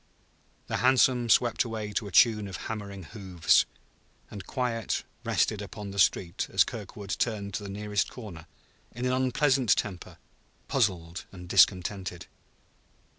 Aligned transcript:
The 0.65 0.77
hansom 0.77 1.29
swept 1.29 1.63
away 1.63 1.93
to 1.93 2.07
a 2.07 2.11
tune 2.11 2.47
of 2.47 2.57
hammering 2.65 3.03
hoofs; 3.13 3.67
and 4.31 4.47
quiet 4.47 5.03
rested 5.23 5.61
upon 5.61 5.91
the 5.91 5.99
street 5.99 6.47
as 6.51 6.63
Kirkwood 6.63 7.11
turned 7.19 7.53
the 7.53 7.69
nearest 7.69 8.09
corner, 8.09 8.47
in 8.93 9.05
an 9.05 9.13
unpleasant 9.13 9.75
temper, 9.77 10.17
puzzled 10.67 11.25
and 11.31 11.47
discontented. 11.47 12.25